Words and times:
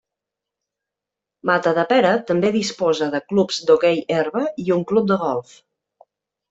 Matadepera 1.49 2.15
també 2.31 2.51
disposa 2.57 3.11
de 3.17 3.23
clubs 3.33 3.63
d’hoquei 3.69 4.05
herba 4.19 4.45
i 4.67 4.77
un 4.79 4.87
club 4.93 5.11
de 5.15 5.25
golf. 5.29 5.59